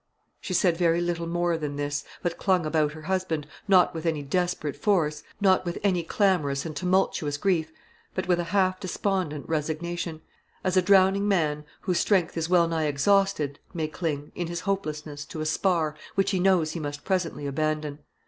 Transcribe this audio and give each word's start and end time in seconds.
She 0.39 0.55
said 0.55 0.77
very 0.77 0.99
little 0.99 1.27
more 1.27 1.59
than 1.59 1.75
this, 1.75 2.03
but 2.23 2.39
clung 2.39 2.65
about 2.65 2.93
her 2.93 3.03
husband, 3.03 3.45
not 3.67 3.93
with 3.93 4.07
any 4.07 4.23
desperate 4.23 4.75
force, 4.75 5.21
not 5.39 5.63
with 5.63 5.77
any 5.83 6.01
clamorous 6.01 6.65
and 6.65 6.75
tumultuous 6.75 7.37
grief, 7.37 7.71
but 8.15 8.27
with 8.27 8.39
a 8.39 8.45
half 8.45 8.79
despondent 8.79 9.47
resignation; 9.47 10.21
as 10.63 10.75
a 10.75 10.81
drowning 10.81 11.27
man, 11.27 11.65
whose 11.81 11.99
strength 11.99 12.35
is 12.35 12.49
well 12.49 12.67
nigh 12.67 12.85
exhausted, 12.85 13.59
may 13.75 13.87
cling, 13.87 14.31
in 14.33 14.47
his 14.47 14.61
hopelessness, 14.61 15.23
to 15.25 15.39
a 15.39 15.45
spar, 15.45 15.93
which 16.15 16.31
he 16.31 16.39
knows 16.39 16.71
he 16.71 16.79
must 16.79 17.05
presently 17.05 17.45
abandon. 17.45 17.99